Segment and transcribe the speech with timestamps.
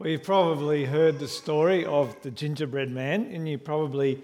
[0.00, 4.22] Well, you've probably heard the story of the gingerbread man, and you probably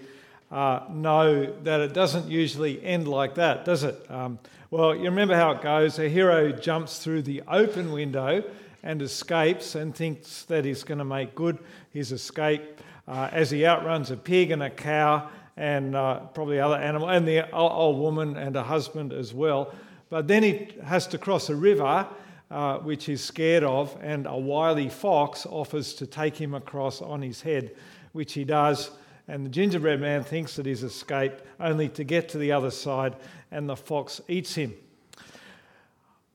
[0.49, 4.09] uh, know that it doesn't usually end like that, does it?
[4.09, 4.39] Um,
[4.71, 5.99] well, you remember how it goes.
[5.99, 8.41] A hero jumps through the open window
[8.83, 11.59] and escapes and thinks that he's going to make good
[11.91, 12.79] his escape
[13.09, 17.27] uh, as he outruns a pig and a cow and uh, probably other animal and
[17.27, 19.73] the old woman and a husband as well.
[20.09, 22.07] But then he has to cross a river
[22.51, 27.21] uh, which he's scared of, and a wily fox offers to take him across on
[27.21, 27.75] his head,
[28.11, 28.91] which he does.
[29.27, 33.15] And the gingerbread man thinks that he's escaped, only to get to the other side,
[33.51, 34.73] and the fox eats him.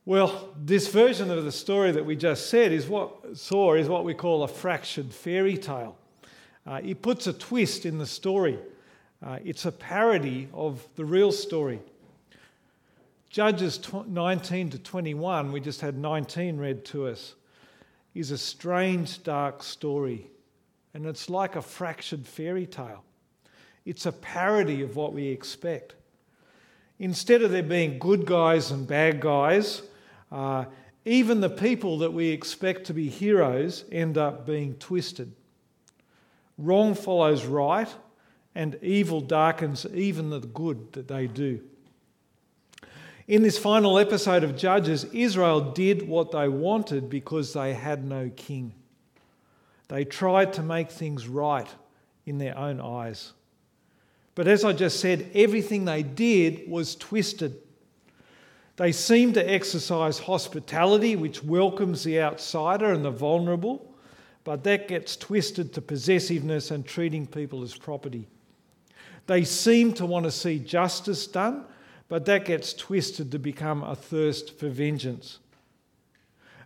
[0.05, 4.05] Well, this version of the story that we just said is what saw is what
[4.05, 5.97] we call a fractured fairy tale.
[6.67, 8.59] Uh, it puts a twist in the story.
[9.23, 11.81] Uh, it's a parody of the real story.
[13.31, 17.37] Judges 19 to 21, we just had 19 read to us,
[18.13, 20.29] is a strange, dark story.
[20.95, 23.05] And it's like a fractured fairy tale.
[23.85, 25.95] It's a parody of what we expect.
[26.99, 29.83] Instead of there being good guys and bad guys,
[30.33, 30.65] uh,
[31.05, 35.33] even the people that we expect to be heroes end up being twisted.
[36.59, 37.89] Wrong follows right,
[38.57, 41.61] and evil darkens even the good that they do.
[43.31, 48.29] In this final episode of Judges, Israel did what they wanted because they had no
[48.35, 48.75] king.
[49.87, 51.69] They tried to make things right
[52.27, 53.33] in their own eyes.
[54.35, 57.57] But as I just said, everything they did was twisted.
[58.75, 63.95] They seemed to exercise hospitality, which welcomes the outsider and the vulnerable,
[64.43, 68.27] but that gets twisted to possessiveness and treating people as property.
[69.29, 71.67] They seem to want to see justice done,
[72.11, 75.39] but that gets twisted to become a thirst for vengeance.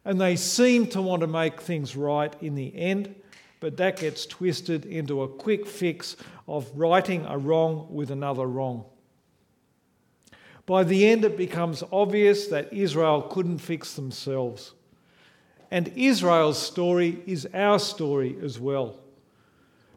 [0.02, 3.14] And they seem to want to make things right in the end,
[3.60, 6.16] but that gets twisted into a quick fix
[6.48, 8.86] of righting a wrong with another wrong.
[10.64, 14.72] By the end, it becomes obvious that Israel couldn't fix themselves.
[15.70, 18.96] And Israel's story is our story as well.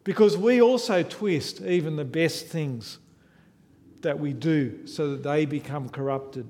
[0.04, 2.98] Because we also twist even the best things
[4.02, 6.48] that we do so that they become corrupted.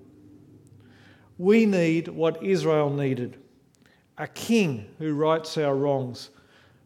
[1.39, 3.39] We need what Israel needed
[4.19, 6.31] a king who rights our wrongs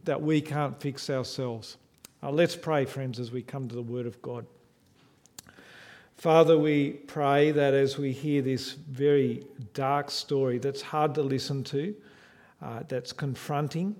[0.04, 1.78] that we can't fix ourselves.
[2.22, 4.46] Uh, let's pray, friends, as we come to the Word of God.
[6.16, 11.64] Father, we pray that as we hear this very dark story that's hard to listen
[11.64, 11.94] to,
[12.60, 13.96] uh, that's confronting,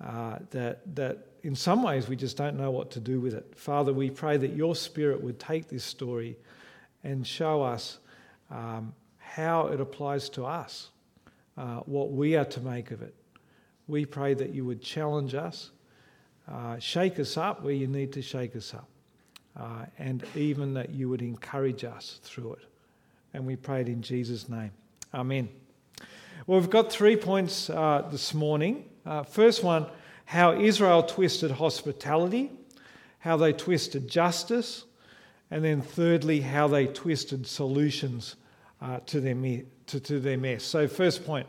[0.00, 3.54] uh, that, that in some ways we just don't know what to do with it.
[3.56, 6.36] Father, we pray that your Spirit would take this story
[7.02, 7.98] and show us
[8.50, 10.90] um, how it applies to us,
[11.56, 13.14] uh, what we are to make of it.
[13.88, 15.70] We pray that you would challenge us,
[16.50, 18.88] uh, shake us up where you need to shake us up,
[19.58, 22.64] uh, and even that you would encourage us through it.
[23.34, 24.70] And we pray it in Jesus' name.
[25.12, 25.48] Amen.
[26.46, 28.84] Well, we've got three points uh, this morning.
[29.04, 29.86] Uh, first one,
[30.26, 32.50] how Israel twisted hospitality,
[33.18, 34.84] how they twisted justice,
[35.50, 38.36] and then thirdly, how they twisted solutions
[38.80, 40.64] uh, to, their me- to, to their mess.
[40.64, 41.46] So, first point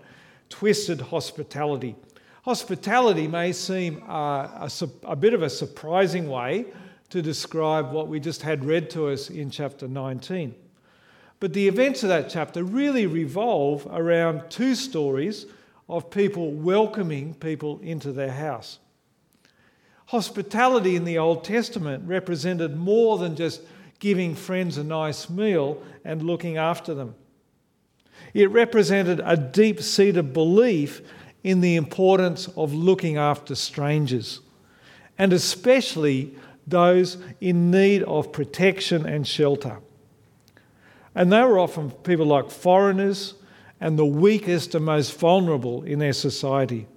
[0.50, 1.96] twisted hospitality.
[2.44, 4.72] Hospitality may seem uh, a,
[5.04, 6.66] a bit of a surprising way
[7.10, 10.54] to describe what we just had read to us in chapter 19.
[11.40, 15.46] But the events of that chapter really revolve around two stories
[15.90, 18.80] of people welcoming people into their house.
[20.08, 23.62] Hospitality in the Old Testament represented more than just
[24.00, 27.16] giving friends a nice meal and looking after them.
[28.34, 31.02] It represented a deep seated belief
[31.44, 34.40] in the importance of looking after strangers,
[35.18, 39.80] and especially those in need of protection and shelter.
[41.16, 43.36] And they were often people like foreigners
[43.84, 46.88] and the weakest and most vulnerable in their society.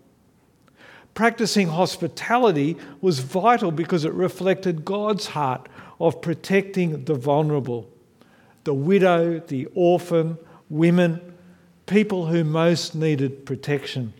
[1.14, 5.68] Practicing hospitality was vital because it reflected God's heart
[5.98, 7.90] of protecting the vulnerable,
[8.62, 10.38] the widow, the orphan,
[10.70, 11.34] women,
[11.86, 14.12] people who most needed protection.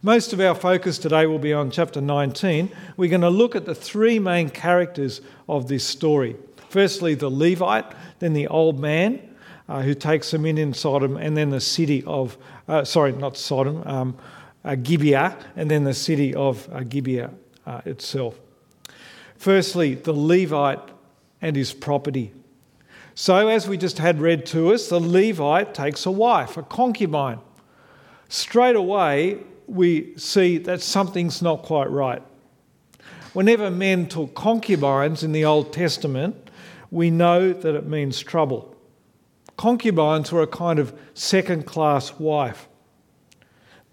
[0.00, 2.70] Most of our focus today will be on chapter 19.
[2.96, 5.20] We're going to look at the three main characters
[5.50, 6.34] of this story.
[6.70, 9.28] Firstly, the Levite, then the old man,
[9.72, 12.36] uh, who takes them in in Sodom, and then the city of,
[12.68, 14.18] uh, sorry, not Sodom, um,
[14.66, 17.30] uh, Gibeah, and then the city of uh, Gibeah
[17.66, 18.38] uh, itself.
[19.38, 20.90] Firstly, the Levite
[21.40, 22.32] and his property.
[23.14, 27.38] So, as we just had read to us, the Levite takes a wife, a concubine.
[28.28, 32.22] Straight away, we see that something's not quite right.
[33.32, 36.50] Whenever men took concubines in the Old Testament,
[36.90, 38.71] we know that it means trouble.
[39.62, 42.66] Concubines were a kind of second class wife.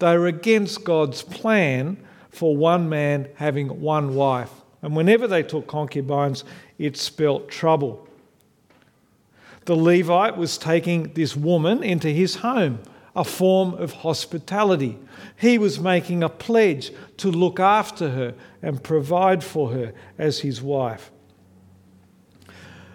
[0.00, 1.96] They were against God's plan
[2.28, 4.50] for one man having one wife.
[4.82, 6.42] And whenever they took concubines,
[6.76, 8.08] it spelt trouble.
[9.66, 12.80] The Levite was taking this woman into his home,
[13.14, 14.98] a form of hospitality.
[15.36, 20.60] He was making a pledge to look after her and provide for her as his
[20.60, 21.12] wife.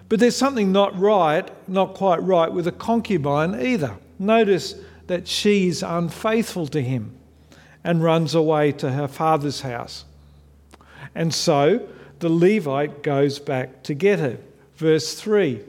[0.08, 3.98] But there's something not right, not quite right, with a concubine either.
[4.20, 4.76] Notice
[5.08, 7.16] that she's unfaithful to him
[7.84, 10.06] and runs away to her father's house.
[11.14, 11.88] And so
[12.20, 14.38] the Levite goes back to get her.
[14.76, 15.62] Verse 3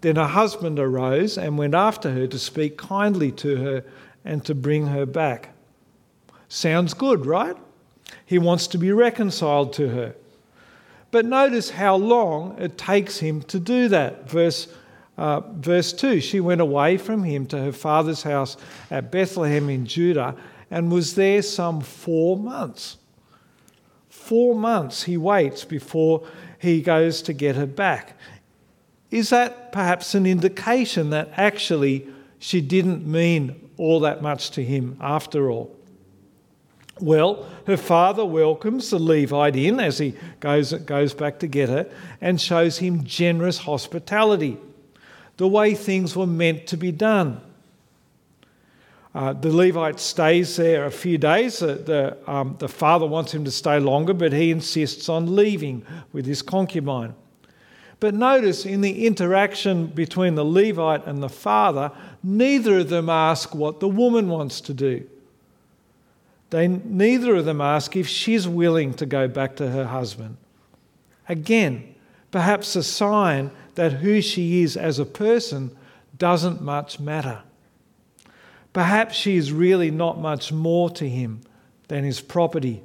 [0.00, 3.84] Then her husband arose and went after her to speak kindly to her
[4.24, 5.50] and to bring her back.
[6.48, 7.56] Sounds good, right?
[8.24, 10.14] He wants to be reconciled to her.
[11.14, 14.28] But notice how long it takes him to do that.
[14.28, 14.66] Verse,
[15.16, 18.56] uh, verse 2 She went away from him to her father's house
[18.90, 20.34] at Bethlehem in Judah
[20.72, 22.96] and was there some four months.
[24.08, 26.26] Four months he waits before
[26.58, 28.18] he goes to get her back.
[29.12, 32.08] Is that perhaps an indication that actually
[32.40, 35.76] she didn't mean all that much to him after all?
[37.00, 41.90] Well, her father welcomes the Levite in as he goes, goes back to get her
[42.20, 44.58] and shows him generous hospitality,
[45.36, 47.40] the way things were meant to be done.
[49.12, 51.62] Uh, the Levite stays there a few days.
[51.62, 55.84] Uh, the, um, the father wants him to stay longer, but he insists on leaving
[56.12, 57.14] with his concubine.
[58.00, 61.92] But notice in the interaction between the Levite and the father,
[62.22, 65.08] neither of them ask what the woman wants to do.
[66.54, 70.36] They, neither of them ask if she's willing to go back to her husband.
[71.28, 71.96] Again,
[72.30, 75.76] perhaps a sign that who she is as a person
[76.16, 77.42] doesn't much matter.
[78.72, 81.40] Perhaps she is really not much more to him
[81.88, 82.84] than his property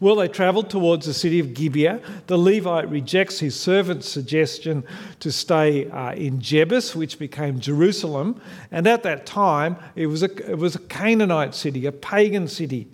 [0.00, 2.00] well, they travelled towards the city of Gibeah.
[2.26, 4.84] The Levite rejects his servant's suggestion
[5.20, 8.40] to stay uh, in Jebus, which became Jerusalem.
[8.70, 12.88] And at that time, it was, a, it was a Canaanite city, a pagan city.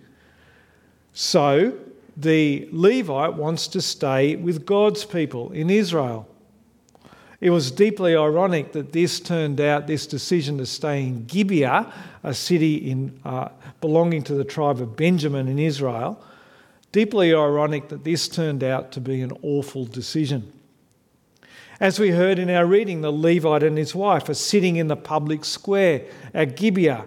[1.12, 1.78] So
[2.16, 6.26] the Levite wants to stay with God's people in Israel.
[7.40, 11.90] It was deeply ironic that this turned out, this decision to stay in Gibeah,
[12.22, 13.48] a city in, uh,
[13.80, 16.22] belonging to the tribe of Benjamin in Israel,
[16.92, 20.52] Deeply ironic that this turned out to be an awful decision.
[21.78, 24.96] As we heard in our reading, the Levite and his wife are sitting in the
[24.96, 26.02] public square
[26.34, 27.06] at Gibeah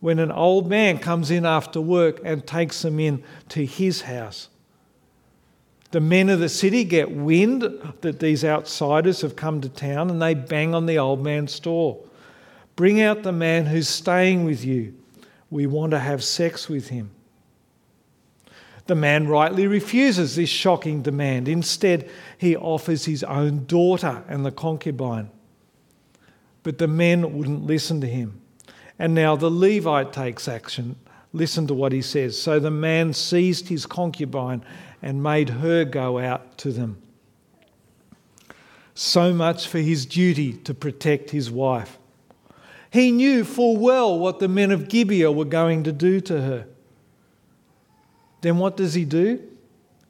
[0.00, 4.48] when an old man comes in after work and takes them in to his house.
[5.90, 7.62] The men of the city get wind
[8.02, 11.98] that these outsiders have come to town and they bang on the old man's door.
[12.76, 14.94] Bring out the man who's staying with you.
[15.50, 17.10] We want to have sex with him.
[18.86, 21.48] The man rightly refuses this shocking demand.
[21.48, 25.30] Instead, he offers his own daughter and the concubine.
[26.62, 28.40] But the men wouldn't listen to him.
[28.98, 30.96] And now the Levite takes action.
[31.32, 32.40] Listen to what he says.
[32.40, 34.64] So the man seized his concubine
[35.02, 37.02] and made her go out to them.
[38.94, 41.98] So much for his duty to protect his wife.
[42.90, 46.66] He knew full well what the men of Gibeah were going to do to her
[48.40, 49.42] then what does he do?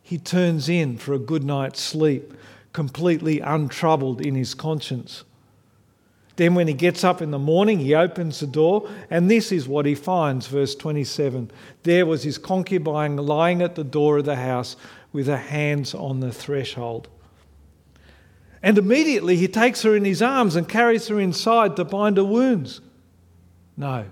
[0.02, 2.32] He turns in for a good night's sleep,
[2.72, 5.24] completely untroubled in his conscience.
[6.36, 9.66] Then, when he gets up in the morning, he opens the door, and this is
[9.66, 10.46] what he finds.
[10.46, 11.50] Verse 27
[11.82, 14.76] There was his concubine lying at the door of the house
[15.12, 17.08] with her hands on the threshold.
[18.62, 22.24] And immediately he takes her in his arms and carries her inside to bind her
[22.24, 22.80] wounds.
[23.76, 24.06] No.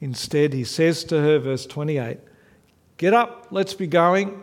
[0.00, 2.18] Instead, he says to her, verse 28,
[3.00, 4.38] Get up, let's be going.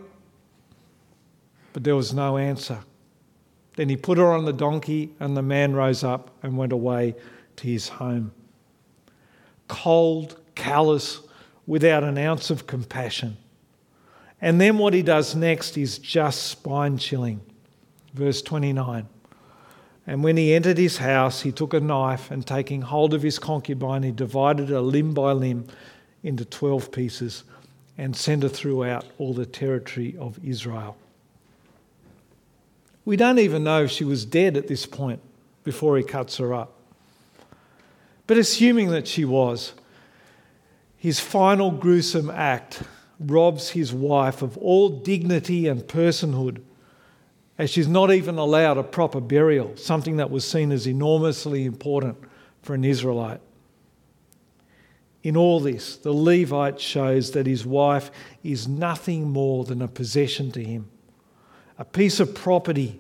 [1.73, 2.79] But there was no answer.
[3.75, 7.13] Then he put her on the donkey, and the man rose up and went away
[7.57, 8.31] to his home.
[9.67, 11.19] Cold, callous,
[11.67, 13.37] without an ounce of compassion.
[14.41, 17.41] And then what he does next is just spine chilling.
[18.15, 19.07] Verse 29.
[20.07, 23.37] And when he entered his house, he took a knife and taking hold of his
[23.37, 25.67] concubine, he divided her limb by limb
[26.23, 27.43] into 12 pieces
[27.97, 30.97] and sent her throughout all the territory of Israel.
[33.05, 35.21] We don't even know if she was dead at this point
[35.63, 36.73] before he cuts her up.
[38.27, 39.73] But assuming that she was,
[40.97, 42.83] His final gruesome act
[43.19, 46.61] robs his wife of all dignity and personhood,
[47.57, 52.17] as she's not even allowed a proper burial, something that was seen as enormously important
[52.61, 53.41] for an Israelite.
[55.23, 58.11] In all this, the Levite shows that his wife
[58.43, 60.89] is nothing more than a possession to him,
[61.77, 62.99] a piece of property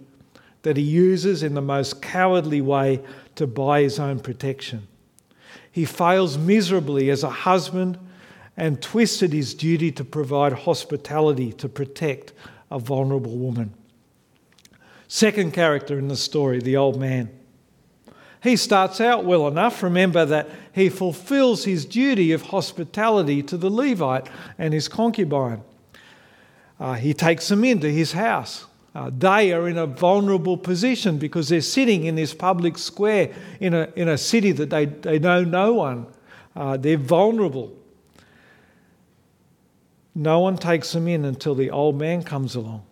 [0.63, 3.01] that he uses in the most cowardly way
[3.35, 4.87] to buy his own protection.
[5.71, 7.97] He fails miserably as a husband
[8.57, 12.33] and twisted his duty to provide hospitality to protect
[12.71, 13.73] a vulnerable woman.
[15.07, 17.29] Second character in the story, the old man.
[18.43, 19.81] He starts out well enough.
[19.81, 25.61] Remember that he fulfills his duty of hospitality to the Levite and his concubine.
[26.79, 28.65] Uh, he takes them into his house.
[28.93, 33.73] Uh, they are in a vulnerable position because they're sitting in this public square in
[33.73, 36.07] a, in a city that they, they know no one.
[36.55, 37.71] Uh, they're vulnerable.
[40.15, 42.83] No one takes them in until the old man comes along.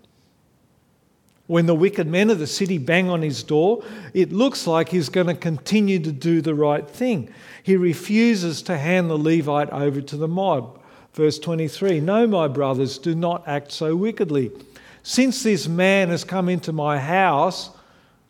[1.47, 3.83] When the wicked men of the city bang on his door,
[4.13, 7.31] it looks like he's going to continue to do the right thing.
[7.61, 10.79] He refuses to hand the Levite over to the mob.
[11.13, 14.51] Verse 23 No, my brothers, do not act so wickedly.
[15.03, 17.69] Since this man has come into my house,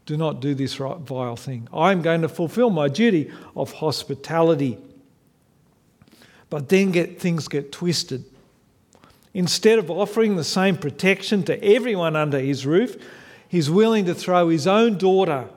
[0.05, 1.69] do not do this vile thing.
[1.73, 4.77] I'm going to fulfill my duty of hospitality.
[6.49, 8.25] But then get, things get twisted.
[9.35, 12.95] Instead of offering the same protection to everyone under his roof,
[13.49, 15.49] he's willing to throw his own daughter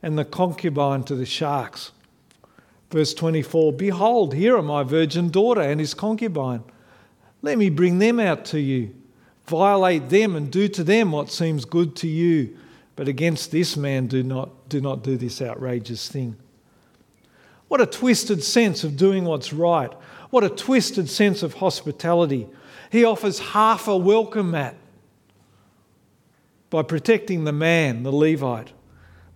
[0.00, 1.90] and the concubine to the sharks.
[2.88, 6.62] Verse 24 Behold, here are my virgin daughter and his concubine.
[7.42, 8.94] Let me bring them out to you.
[9.44, 12.56] Violate them and do to them what seems good to you.
[12.94, 16.36] But against this man, do not do, not do this outrageous thing.
[17.66, 19.92] What a twisted sense of doing what's right.
[20.30, 22.46] What a twisted sense of hospitality.
[22.90, 24.74] He offers half a welcome mat
[26.70, 28.72] by protecting the man, the Levite.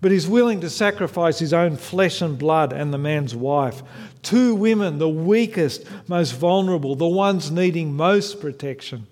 [0.00, 3.82] But he's willing to sacrifice his own flesh and blood and the man's wife.
[4.22, 9.06] Two women, the weakest, most vulnerable, the ones needing most protection.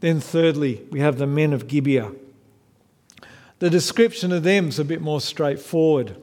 [0.00, 2.12] Then, thirdly, we have the men of Gibeah.
[3.58, 6.16] The description of them is a bit more straightforward,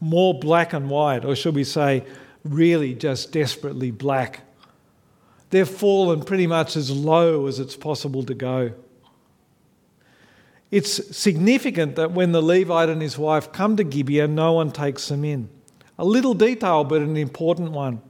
[0.00, 2.04] more black and white, or should we say,
[2.44, 4.42] really just desperately black.
[5.50, 8.72] They've fallen pretty much as low as it's possible to go.
[10.70, 15.08] It's significant that when the Levite and his wife come to Gibeah, no one takes
[15.08, 15.48] them in.
[15.98, 18.02] A little detail, but an important one.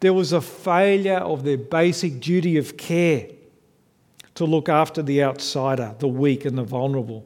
[0.00, 3.28] There was a failure of their basic duty of care
[4.34, 7.24] to look after the outsider, the weak, and the vulnerable.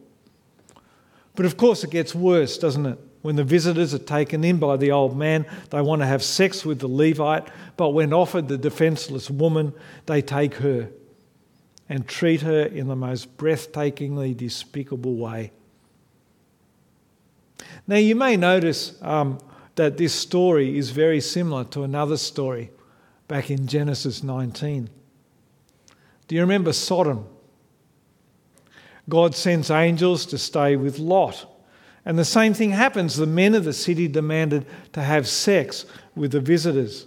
[1.34, 2.98] But of course, it gets worse, doesn't it?
[3.22, 6.64] When the visitors are taken in by the old man, they want to have sex
[6.64, 9.74] with the Levite, but when offered the defenseless woman,
[10.06, 10.88] they take her
[11.88, 15.52] and treat her in the most breathtakingly despicable way.
[17.86, 19.38] Now, you may notice um,
[19.74, 22.70] that this story is very similar to another story
[23.28, 24.88] back in Genesis 19.
[26.28, 27.26] Do you remember Sodom?
[29.08, 31.49] God sends angels to stay with Lot
[32.04, 33.16] and the same thing happens.
[33.16, 37.06] The men of the city demanded to have sex with the visitors.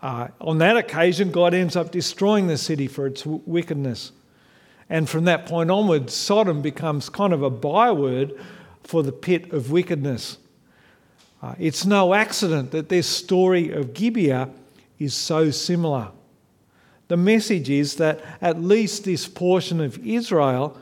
[0.00, 4.12] Uh, on that occasion, God ends up destroying the city for its w- wickedness.
[4.88, 8.38] And from that point onward, Sodom becomes kind of a byword
[8.82, 10.38] for the pit of wickedness.
[11.42, 14.50] Uh, it's no accident that this story of Gibeah
[14.98, 16.10] is so similar.
[17.08, 20.78] The message is that at least this portion of Israel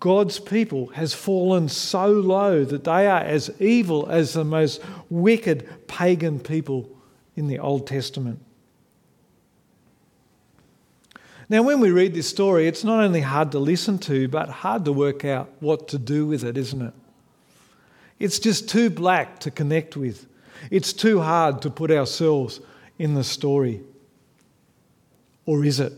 [0.00, 5.86] God's people has fallen so low that they are as evil as the most wicked
[5.86, 6.88] pagan people
[7.36, 8.40] in the Old Testament.
[11.50, 14.84] Now, when we read this story, it's not only hard to listen to, but hard
[14.86, 16.94] to work out what to do with it, isn't it?
[18.18, 20.26] It's just too black to connect with.
[20.70, 22.60] It's too hard to put ourselves
[22.98, 23.82] in the story.
[25.44, 25.92] Or is it?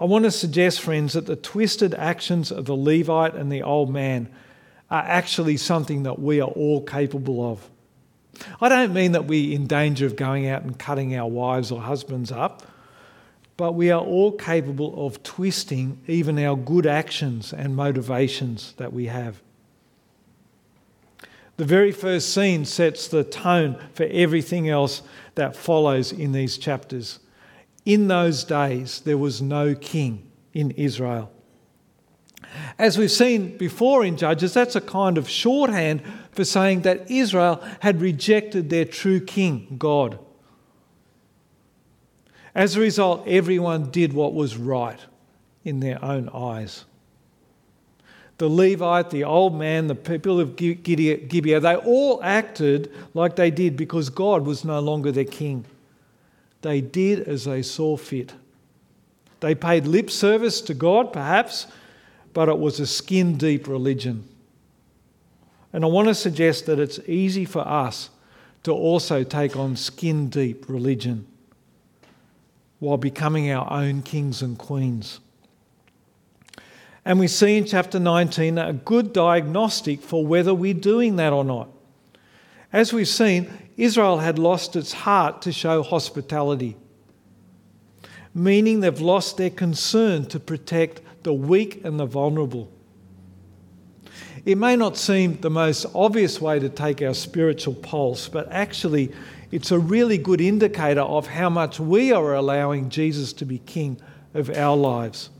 [0.00, 3.90] I want to suggest, friends, that the twisted actions of the Levite and the old
[3.90, 4.28] man
[4.90, 7.68] are actually something that we are all capable of.
[8.60, 11.80] I don't mean that we're in danger of going out and cutting our wives or
[11.80, 12.62] husbands up,
[13.56, 19.06] but we are all capable of twisting even our good actions and motivations that we
[19.06, 19.42] have.
[21.56, 25.02] The very first scene sets the tone for everything else
[25.34, 27.18] that follows in these chapters.
[27.88, 31.32] In those days, there was no king in Israel.
[32.78, 37.64] As we've seen before in Judges, that's a kind of shorthand for saying that Israel
[37.80, 40.18] had rejected their true king, God.
[42.54, 45.00] As a result, everyone did what was right
[45.64, 46.84] in their own eyes.
[48.36, 53.78] The Levite, the old man, the people of Gibeah, they all acted like they did
[53.78, 55.64] because God was no longer their king.
[56.62, 58.34] They did as they saw fit.
[59.40, 61.66] They paid lip service to God, perhaps,
[62.32, 64.28] but it was a skin deep religion.
[65.72, 68.10] And I want to suggest that it's easy for us
[68.64, 71.26] to also take on skin deep religion
[72.80, 75.20] while becoming our own kings and queens.
[77.04, 81.44] And we see in chapter 19 a good diagnostic for whether we're doing that or
[81.44, 81.68] not.
[82.72, 86.76] As we've seen, Israel had lost its heart to show hospitality,
[88.34, 92.70] meaning they've lost their concern to protect the weak and the vulnerable.
[94.44, 99.12] It may not seem the most obvious way to take our spiritual pulse, but actually,
[99.50, 104.00] it's a really good indicator of how much we are allowing Jesus to be King
[104.34, 105.30] of our lives,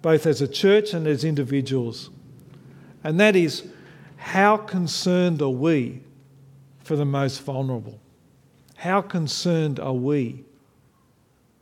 [0.00, 2.10] both as a church and as individuals.
[3.02, 3.64] And that is,
[4.16, 6.02] how concerned are we
[6.86, 7.98] for the most vulnerable?
[8.76, 10.44] How concerned are we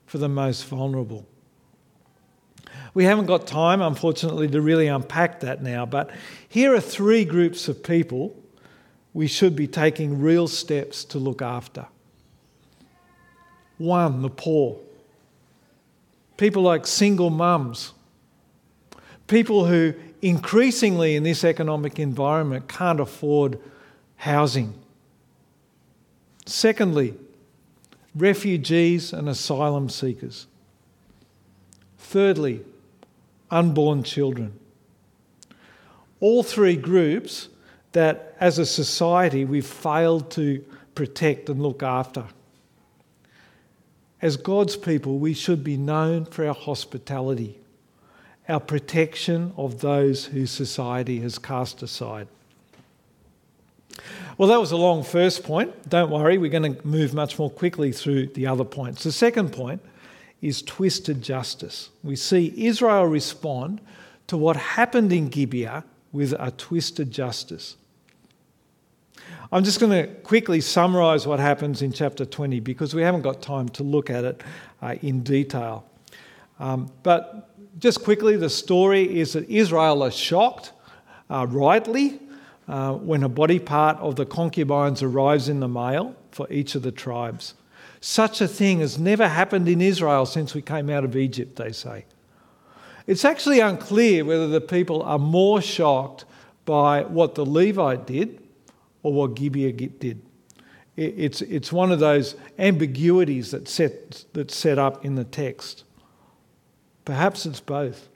[0.04, 1.26] for the most vulnerable?
[2.92, 6.10] We haven't got time, unfortunately, to really unpack that now, but
[6.46, 8.36] here are three groups of people
[9.14, 11.86] we should be taking real steps to look after.
[13.78, 14.78] One, the poor.
[16.36, 17.94] People like single mums.
[19.26, 23.58] People who increasingly in this economic environment can't afford
[24.16, 24.74] housing.
[26.46, 27.14] Secondly,
[28.14, 30.46] refugees and asylum seekers.
[31.98, 32.60] Thirdly,
[33.50, 34.58] unborn children.
[36.20, 37.48] All three groups
[37.92, 42.24] that as a society we've failed to protect and look after.
[44.20, 47.58] As God's people, we should be known for our hospitality,
[48.48, 52.28] our protection of those whose society has cast aside.
[54.36, 55.88] Well, that was a long first point.
[55.88, 59.04] Don't worry, we're going to move much more quickly through the other points.
[59.04, 59.80] The second point
[60.42, 61.90] is twisted justice.
[62.02, 63.80] We see Israel respond
[64.26, 67.76] to what happened in Gibeah with a twisted justice.
[69.52, 73.40] I'm just going to quickly summarize what happens in chapter 20 because we haven't got
[73.40, 74.42] time to look at it
[74.82, 75.86] uh, in detail.
[76.58, 80.72] Um, but just quickly, the story is that Israel is shocked,
[81.30, 82.20] uh, rightly,
[82.68, 86.82] uh, when a body part of the concubines arrives in the mail for each of
[86.82, 87.54] the tribes.
[88.00, 91.72] Such a thing has never happened in Israel since we came out of Egypt, they
[91.72, 92.04] say.
[93.06, 96.24] It's actually unclear whether the people are more shocked
[96.64, 98.40] by what the Levite did
[99.02, 100.22] or what Gibeah did.
[100.96, 105.84] It's, it's one of those ambiguities that set, that's set up in the text.
[107.04, 108.08] Perhaps it's both.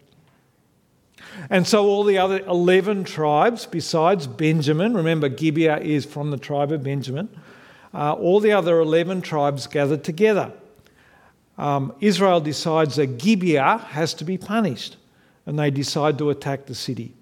[1.51, 6.72] And so all the other 11 tribes, besides Benjamin, remember Gibeah is from the tribe
[6.72, 7.29] of Benjamin,
[7.94, 10.53] uh, all the other 11 tribes gathered together.
[11.57, 14.96] Um, Israel decides that Gibeah has to be punished,
[15.46, 17.14] and they decide to attack the city.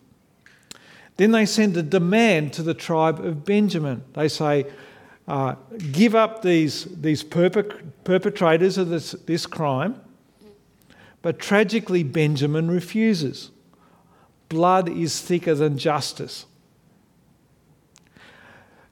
[1.16, 4.04] Then they send a demand to the tribe of Benjamin.
[4.12, 4.66] They say,
[5.26, 5.54] uh,
[5.92, 10.00] give up these, these perpetrators of this, this crime.
[11.22, 13.50] But tragically, Benjamin refuses.
[14.48, 16.46] Blood is thicker than justice.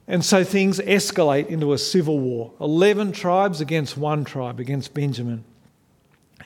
[0.06, 5.44] And so things escalate into a civil war 11 tribes against one tribe, against Benjamin.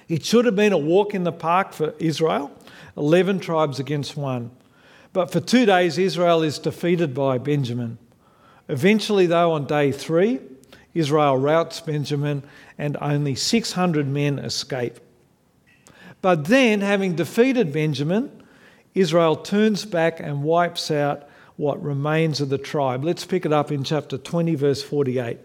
[0.09, 2.51] It should have been a walk in the park for Israel
[2.97, 4.51] 11 tribes against one.
[5.13, 7.99] But for two days, Israel is defeated by Benjamin.
[8.69, 10.41] Eventually, though, on day three,
[10.95, 12.43] Israel routs Benjamin
[12.77, 15.01] and only 600 men escape.
[16.21, 18.38] But then, having defeated Benjamin,
[18.95, 23.05] Israel turns back and wipes out what remains of the tribe.
[23.05, 25.39] Let's pick it up in chapter 20, verse 48.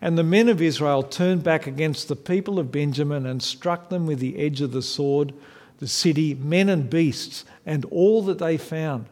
[0.00, 4.06] And the men of Israel turned back against the people of Benjamin and struck them
[4.06, 5.32] with the edge of the sword
[5.82, 9.04] the city, men and beasts, and all that they found.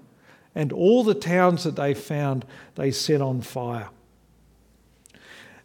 [0.55, 2.45] And all the towns that they found,
[2.77, 3.89] they set on fire.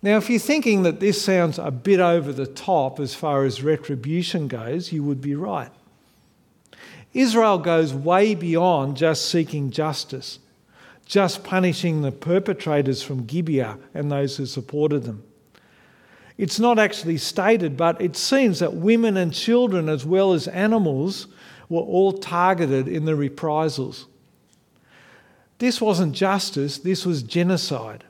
[0.01, 3.61] Now, if you're thinking that this sounds a bit over the top as far as
[3.61, 5.69] retribution goes, you would be right.
[7.15, 10.37] Israel goes way beyond just seeking justice,
[11.05, 15.23] just punishing the perpetrators from Gibeah and those who supported them.
[16.37, 21.27] It's not actually stated, but it seems that women and children, as well as animals,
[21.69, 24.07] were all targeted in the reprisals.
[25.59, 28.03] This wasn't justice, this was genocide.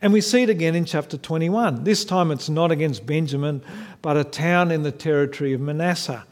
[0.00, 1.84] And we see it again in chapter 21.
[1.84, 3.62] This time it's not against Benjamin,
[4.00, 6.24] but a town in the territory of Manasseh.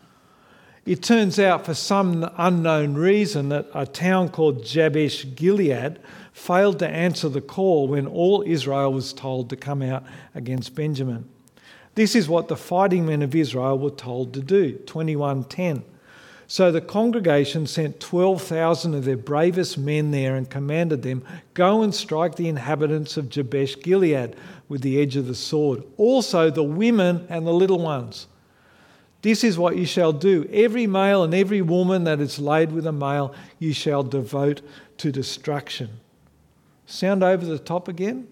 [0.87, 5.99] It turns out, for some unknown reason, that a town called Jabesh Gilead
[6.33, 11.27] failed to answer the call when all Israel was told to come out against Benjamin.
[11.95, 14.73] This is what the fighting men of Israel were told to do.
[14.85, 15.85] 21:10.
[16.47, 21.23] So the congregation sent 12,000 of their bravest men there and commanded them,
[21.55, 24.37] Go and strike the inhabitants of Jabesh Gilead
[24.69, 28.27] with the edge of the sword, also the women and the little ones.
[29.25, 30.47] This is what you shall do.
[30.53, 34.61] Every male and every woman that is laid with a male, you shall devote
[34.99, 35.89] to destruction.
[36.85, 38.29] Sound over the top again?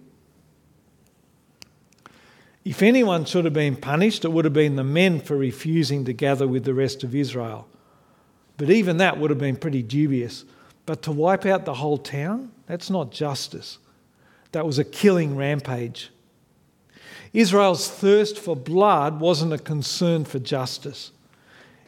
[2.62, 6.12] If anyone should have been punished, it would have been the men for refusing to
[6.12, 7.66] gather with the rest of Israel.
[8.58, 10.44] But even that would have been pretty dubious.
[10.84, 13.78] But to wipe out the whole town, that's not justice.
[14.50, 16.10] That was a killing rampage.
[17.32, 21.12] Israel's thirst for blood wasn't a concern for justice,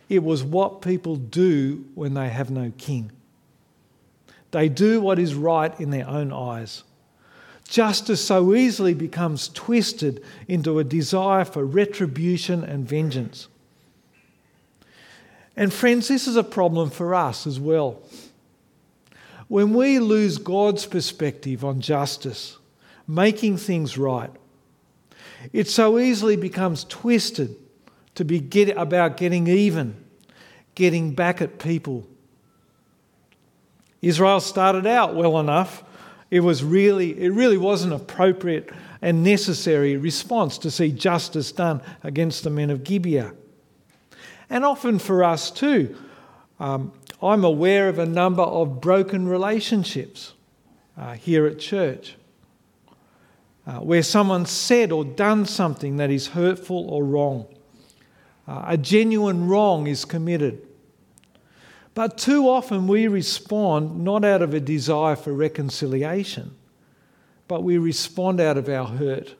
[0.09, 3.11] it was what people do when they have no king.
[4.51, 6.85] They do what is right in their own eyes.
[7.69, 13.49] Justice so easily becomes twisted into a desire for retribution and vengeance.
[15.57, 18.03] And friends, this is a problem for us as well.
[19.49, 22.59] When we lose God's perspective on justice,
[23.07, 24.31] making things right,
[25.53, 27.57] it so easily becomes twisted
[28.15, 29.97] to be get, about getting even,
[30.75, 32.07] getting back at people.
[34.03, 35.83] Israel started out well enough.
[36.31, 41.81] It was really, it really was an appropriate and necessary response to see justice done
[42.03, 43.33] against the men of Gibeah
[44.51, 45.97] and often for us too.
[46.61, 50.35] Um, I'm aware of a number of broken relationships
[50.97, 52.17] uh, here at church
[53.67, 57.47] uh, where someone said or done something that is hurtful or wrong.
[58.47, 60.67] Uh, a genuine wrong is committed.
[61.95, 66.55] But too often we respond not out of a desire for reconciliation,
[67.49, 69.37] but we respond out of our hurt.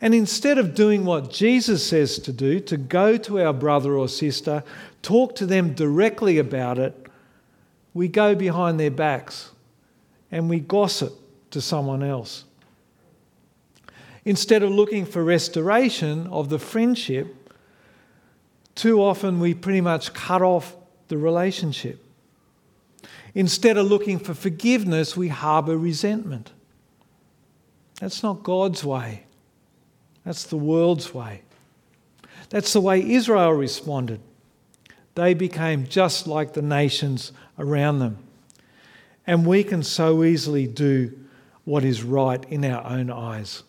[0.00, 4.08] And instead of doing what Jesus says to do, to go to our brother or
[4.08, 4.62] sister,
[5.02, 7.06] talk to them directly about it,
[7.94, 9.50] we go behind their backs
[10.30, 11.12] and we gossip
[11.50, 12.44] to someone else.
[14.24, 17.52] Instead of looking for restoration of the friendship,
[18.74, 20.76] too often we pretty much cut off
[21.08, 22.04] the relationship.
[23.34, 26.52] Instead of looking for forgiveness, we harbour resentment.
[28.00, 29.24] That's not God's way.
[30.24, 31.42] That's the world's way.
[32.50, 34.20] That's the way Israel responded.
[35.14, 38.18] They became just like the nations around them.
[39.26, 41.18] And we can so easily do
[41.64, 43.62] what is right in our own eyes.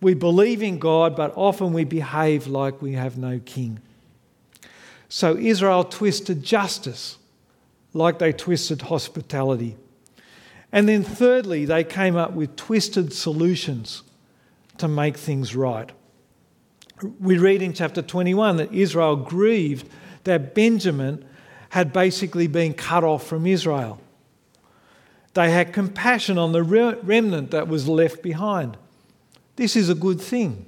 [0.00, 3.80] We believe in God, but often we behave like we have no king.
[5.08, 7.18] So Israel twisted justice
[7.92, 9.76] like they twisted hospitality.
[10.72, 14.02] And then, thirdly, they came up with twisted solutions
[14.78, 15.90] to make things right.
[17.18, 19.88] We read in chapter 21 that Israel grieved
[20.24, 21.24] that Benjamin
[21.70, 24.00] had basically been cut off from Israel.
[25.34, 28.76] They had compassion on the remnant that was left behind.
[29.56, 30.66] This is a good thing.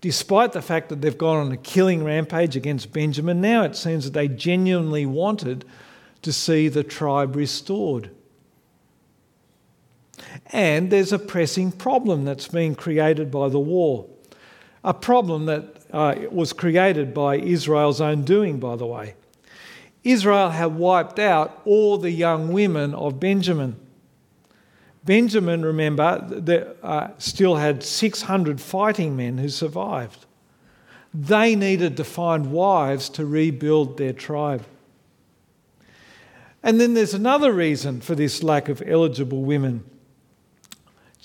[0.00, 4.04] Despite the fact that they've gone on a killing rampage against Benjamin, now it seems
[4.04, 5.64] that they genuinely wanted
[6.22, 8.10] to see the tribe restored.
[10.52, 14.06] And there's a pressing problem that's been created by the war.
[14.84, 19.14] A problem that uh, was created by Israel's own doing, by the way.
[20.04, 23.76] Israel had wiped out all the young women of Benjamin.
[25.06, 30.26] Benjamin, remember, uh, still had 600 fighting men who survived.
[31.14, 34.66] They needed to find wives to rebuild their tribe.
[36.62, 39.84] And then there's another reason for this lack of eligible women.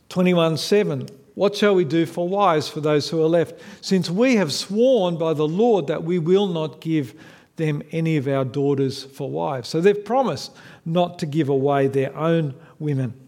[0.10, 1.10] 21 7.
[1.34, 3.60] What shall we do for wives for those who are left?
[3.82, 7.16] Since we have sworn by the Lord that we will not give
[7.56, 9.70] them any of our daughters for wives.
[9.70, 13.21] So they've promised not to give away their own women.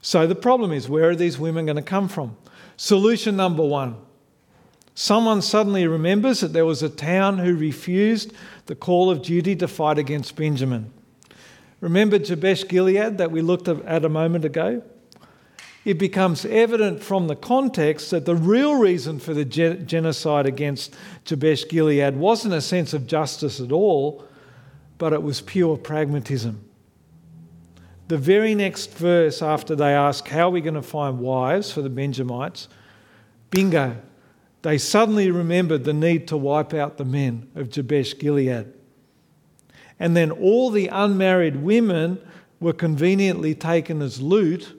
[0.00, 2.36] So the problem is where are these women going to come from?
[2.76, 3.96] Solution number one
[4.94, 8.32] someone suddenly remembers that there was a town who refused
[8.66, 10.92] the call of duty to fight against Benjamin.
[11.80, 14.82] Remember Jabesh Gilead that we looked at a moment ago?
[15.88, 21.66] it becomes evident from the context that the real reason for the genocide against Jabesh
[21.66, 24.22] Gilead wasn't a sense of justice at all,
[24.98, 26.67] but it was pure pragmatism.
[28.08, 31.82] The very next verse, after they ask, How are we going to find wives for
[31.82, 32.68] the Benjamites?
[33.50, 33.96] Bingo.
[34.62, 38.72] They suddenly remembered the need to wipe out the men of Jabesh Gilead.
[40.00, 42.18] And then all the unmarried women
[42.60, 44.74] were conveniently taken as loot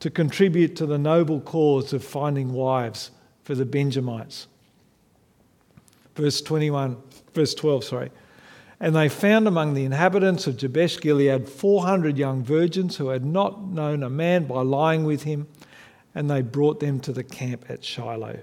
[0.00, 3.10] to contribute to the noble cause of finding wives
[3.44, 4.46] for the Benjamites.
[6.16, 6.96] Verse 21,
[7.34, 8.10] verse 12, sorry.
[8.80, 13.62] And they found among the inhabitants of Jabesh Gilead 400 young virgins who had not
[13.62, 15.48] known a man by lying with him,
[16.14, 18.38] and they brought them to the camp at Shiloh.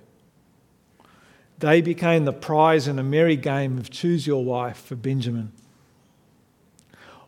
[1.60, 5.54] They became the prize in a merry game of choose your wife for Benjamin.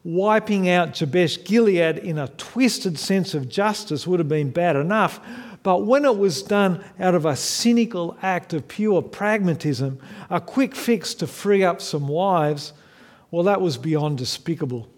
[0.03, 5.21] Wiping out Jabesh Gilead in a twisted sense of justice would have been bad enough,
[5.63, 10.75] but when it was done out of a cynical act of pure pragmatism, a quick
[10.75, 12.73] fix to free up some wives,
[13.31, 14.89] well, that was beyond despicable.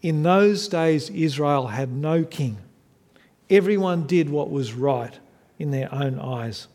[0.00, 2.58] In those days, Israel had no king.
[3.50, 5.18] Everyone did what was right
[5.58, 6.68] in their own eyes.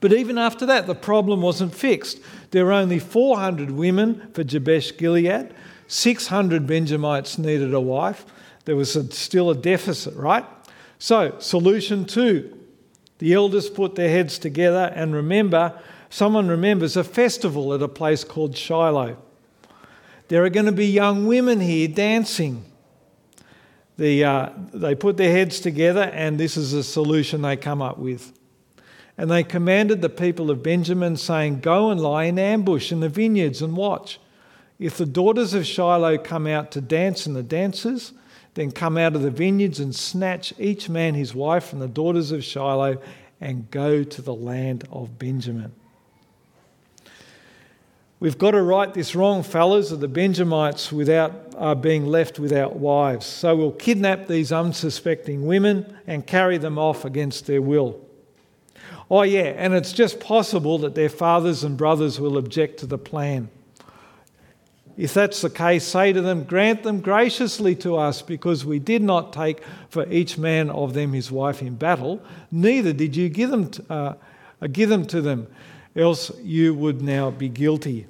[0.00, 2.20] But even after that, the problem wasn't fixed.
[2.50, 5.54] There were only 400 women for Jabesh Gilead,
[5.86, 8.26] 600 Benjamites needed a wife.
[8.64, 10.44] There was a, still a deficit, right?
[10.98, 12.54] So, solution two
[13.18, 15.76] the elders put their heads together and remember
[16.10, 19.16] someone remembers a festival at a place called Shiloh.
[20.28, 22.64] There are going to be young women here dancing.
[23.96, 27.98] The, uh, they put their heads together, and this is a solution they come up
[27.98, 28.32] with.
[29.16, 33.08] And they commanded the people of Benjamin, saying, Go and lie in ambush in the
[33.08, 34.20] vineyards and watch.
[34.78, 38.12] If the daughters of Shiloh come out to dance in the dances,
[38.54, 42.30] then come out of the vineyards and snatch each man his wife from the daughters
[42.30, 42.98] of Shiloh
[43.40, 45.72] and go to the land of Benjamin.
[48.20, 52.74] We've got to right this wrong, fellas, of the Benjamites without uh, being left without
[52.74, 53.26] wives.
[53.26, 58.00] So we'll kidnap these unsuspecting women and carry them off against their will.
[59.08, 62.98] Oh, yeah, and it's just possible that their fathers and brothers will object to the
[62.98, 63.50] plan.
[64.96, 69.00] If that's the case, say to them, Grant them graciously to us, because we did
[69.00, 73.50] not take for each man of them his wife in battle, neither did you give
[73.50, 74.14] them to, uh,
[74.72, 75.46] give them, to them
[75.98, 78.06] else you would now be guilty.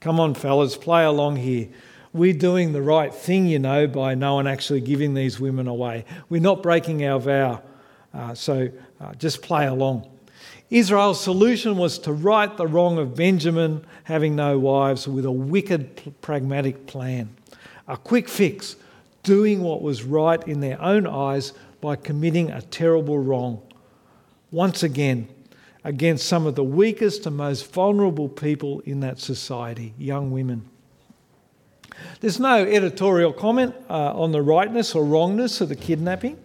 [0.00, 1.68] Come on, fellas, play along here.
[2.12, 6.04] We're doing the right thing, you know, by no one actually giving these women away.
[6.28, 7.62] We're not breaking our vow.
[8.12, 8.68] Uh, so
[9.00, 10.08] uh, just play along.
[10.70, 16.14] Israel's solution was to right the wrong of Benjamin having no wives with a wicked,
[16.20, 17.34] pragmatic plan.
[17.88, 18.76] A quick fix,
[19.22, 23.60] doing what was right in their own eyes by committing a terrible wrong.
[24.54, 25.26] Once again,
[25.82, 30.64] against some of the weakest and most vulnerable people in that society, young women.
[32.20, 36.38] There's no editorial comment uh, on the rightness or wrongness of the kidnapping.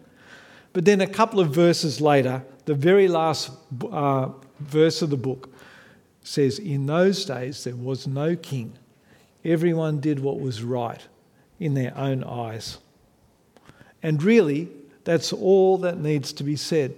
[0.74, 3.52] But then a couple of verses later, the very last
[3.91, 5.54] uh, verse of the book
[6.24, 8.74] says, In those days there was no king.
[9.45, 11.08] Everyone did what was right
[11.60, 12.80] in their own eyes.
[14.02, 14.67] And really,
[15.04, 16.95] that's all that needs to be said.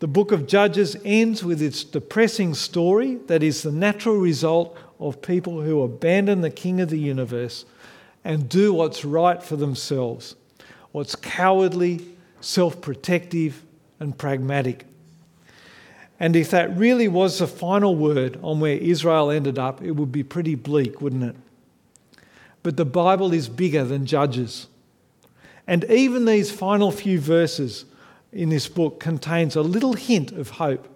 [0.00, 5.20] The book of Judges ends with its depressing story that is the natural result of
[5.20, 7.64] people who abandon the king of the universe
[8.24, 10.36] and do what's right for themselves,
[10.92, 12.04] what's cowardly,
[12.40, 13.64] self protective,
[13.98, 14.84] and pragmatic.
[16.20, 20.12] And if that really was the final word on where Israel ended up, it would
[20.12, 21.36] be pretty bleak, wouldn't it?
[22.62, 24.68] But the Bible is bigger than Judges.
[25.66, 27.84] And even these final few verses
[28.32, 30.88] in this book contains a little hint of hope.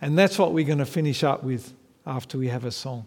[0.00, 1.74] And that's what we're going to finish up with
[2.06, 3.06] after we have a song.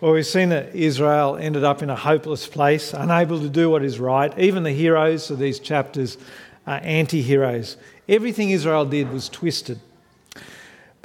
[0.00, 3.82] Well, we've seen that Israel ended up in a hopeless place, unable to do what
[3.82, 4.38] is right.
[4.38, 6.18] Even the heroes of these chapters
[6.66, 7.76] are anti heroes.
[8.08, 9.80] Everything Israel did was twisted.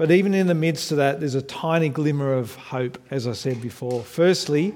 [0.01, 3.33] But even in the midst of that, there's a tiny glimmer of hope, as I
[3.33, 4.01] said before.
[4.01, 4.73] Firstly,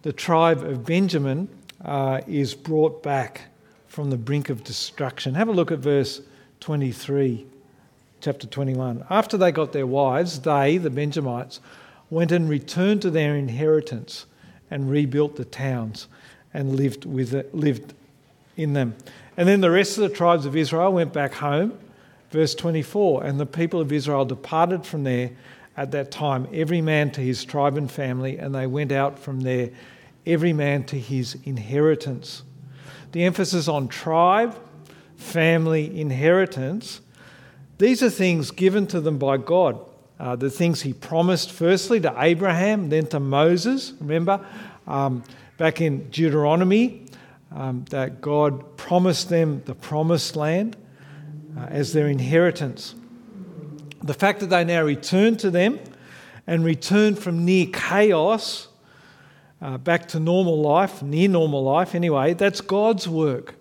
[0.00, 1.50] the tribe of Benjamin
[1.84, 3.42] uh, is brought back
[3.86, 5.34] from the brink of destruction.
[5.34, 6.22] Have a look at verse
[6.60, 7.44] 23,
[8.22, 9.04] chapter 21.
[9.10, 11.60] After they got their wives, they, the Benjamites,
[12.08, 14.24] went and returned to their inheritance
[14.70, 16.08] and rebuilt the towns
[16.54, 17.92] and lived, with it, lived
[18.56, 18.96] in them.
[19.36, 21.78] And then the rest of the tribes of Israel went back home
[22.32, 25.30] Verse 24 And the people of Israel departed from there
[25.76, 29.40] at that time, every man to his tribe and family, and they went out from
[29.40, 29.70] there,
[30.26, 32.42] every man to his inheritance.
[33.12, 34.56] The emphasis on tribe,
[35.16, 37.00] family, inheritance,
[37.78, 39.78] these are things given to them by God.
[40.20, 43.92] Uh, the things he promised firstly to Abraham, then to Moses.
[43.98, 44.44] Remember,
[44.86, 45.24] um,
[45.58, 47.06] back in Deuteronomy,
[47.50, 50.76] um, that God promised them the promised land
[51.56, 52.94] uh, as their inheritance.
[54.02, 55.78] The fact that they now return to them
[56.46, 58.68] and return from near chaos
[59.60, 63.54] uh, back to normal life, near normal life anyway, that's God's work.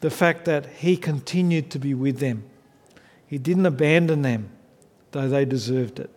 [0.00, 2.44] The fact that He continued to be with them,
[3.26, 4.50] He didn't abandon them,
[5.12, 6.10] though they deserved it.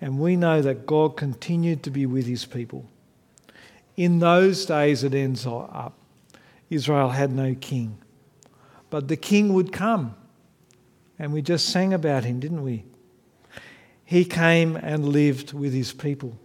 [0.00, 2.86] And we know that God continued to be with His people.
[3.98, 5.92] In those days, it ends up.
[6.70, 7.98] Israel had no king.
[8.90, 10.14] But the king would come.
[11.18, 12.84] And we just sang about him, didn't we?
[14.04, 16.36] He came and lived with his people.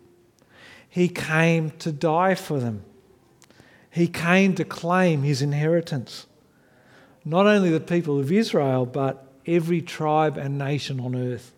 [0.88, 2.84] He came to die for them.
[3.90, 6.28] He came to claim his inheritance.
[7.24, 11.54] Not only the people of Israel, but every tribe and nation on earth.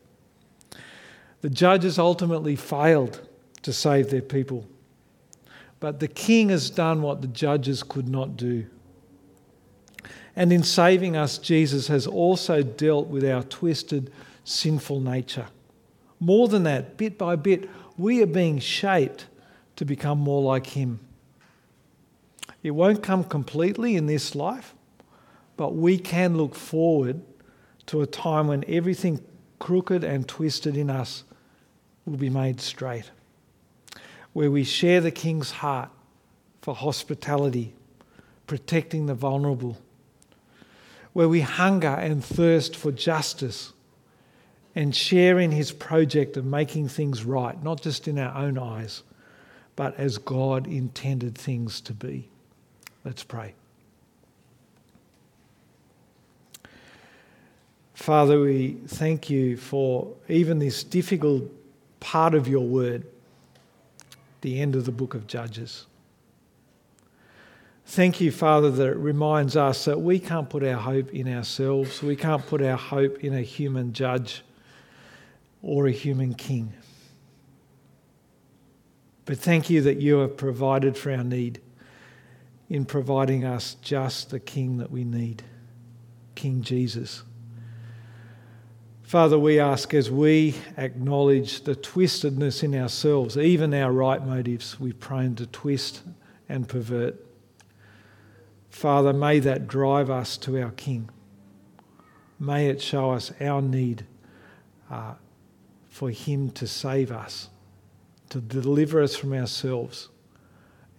[1.42, 3.28] The judges ultimately failed
[3.64, 4.66] to save their people.
[5.80, 8.68] But the king has done what the judges could not do.
[10.38, 14.12] And in saving us, Jesus has also dealt with our twisted,
[14.44, 15.48] sinful nature.
[16.20, 19.26] More than that, bit by bit, we are being shaped
[19.78, 21.00] to become more like Him.
[22.62, 24.76] It won't come completely in this life,
[25.58, 27.20] but we can look forward
[27.88, 29.24] to a time when everything
[29.58, 31.24] crooked and twisted in us
[32.06, 33.10] will be made straight,
[34.34, 35.90] where we share the King's heart
[36.62, 37.74] for hospitality,
[38.46, 39.80] protecting the vulnerable
[41.18, 43.74] where we hunger and thirst for justice
[44.76, 49.02] and share in his project of making things right, not just in our own eyes,
[49.76, 52.30] but as God intended things to be.
[53.04, 53.56] Let's pray.
[57.96, 61.46] Father, we thank you for even this difficult
[62.00, 63.08] part of your word,
[64.42, 65.88] the end of the book of Judges.
[67.90, 72.04] Thank you, Father, that it reminds us that we can't put our hope in ourselves.
[72.04, 74.44] We can't put our hope in a human judge
[75.62, 76.74] or a human king.
[79.24, 81.62] But thank you that you have provided for our need
[82.70, 85.44] in providing us just the king that we need,
[86.36, 87.24] King Jesus.
[89.04, 94.94] Father, we ask as we acknowledge the twistedness in ourselves, even our right motives, we're
[94.94, 96.02] prone to twist
[96.50, 97.27] and pervert.
[98.78, 101.10] Father, may that drive us to our King.
[102.40, 104.06] May it show us our need
[104.92, 105.16] uh,
[105.90, 107.50] for Him to save us,
[108.30, 110.10] to deliver us from ourselves,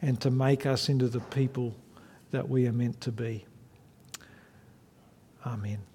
[0.02, 1.76] and to make us into the people
[2.32, 3.44] that we are meant to be.
[5.46, 5.87] Amen.